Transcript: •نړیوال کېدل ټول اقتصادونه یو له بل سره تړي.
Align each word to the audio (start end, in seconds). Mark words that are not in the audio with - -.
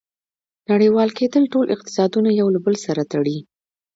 •نړیوال 0.71 1.09
کېدل 1.19 1.43
ټول 1.53 1.65
اقتصادونه 1.75 2.29
یو 2.39 2.47
له 2.55 2.59
بل 2.65 2.75
سره 2.85 3.01
تړي. 3.13 3.37